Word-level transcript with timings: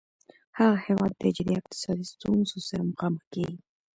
هغه 0.57 0.77
هیواد 0.87 1.11
د 1.17 1.23
جدي 1.37 1.53
اقتصادي 1.59 2.05
ستونځو 2.13 2.57
سره 2.67 2.87
مخامخ 2.91 3.21
کیږي 3.33 3.57